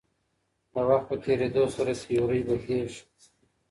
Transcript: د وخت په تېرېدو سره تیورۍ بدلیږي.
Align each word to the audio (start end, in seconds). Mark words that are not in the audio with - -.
د 0.73 0.75
وخت 0.89 1.05
په 1.09 1.15
تېرېدو 1.23 1.63
سره 1.75 1.91
تیورۍ 2.01 2.41
بدلیږي. 2.47 3.01